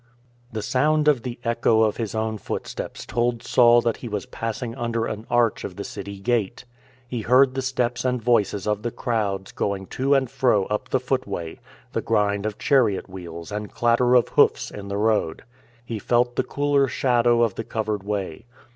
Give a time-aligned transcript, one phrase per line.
[0.51, 4.73] The sound of the echo of his own footsteps told Saul that he was passing
[4.73, 6.65] under an arch of the city gate.
[7.07, 10.99] He heard the steps and voices of the crowds going to and fro up the
[10.99, 11.59] footway;
[11.93, 15.43] the grind of chariot wheels and clatter of hoofs in the road.
[15.85, 18.45] He felt the cooler shadow of the covered way.